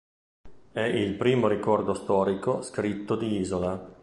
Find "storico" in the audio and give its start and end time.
1.93-2.63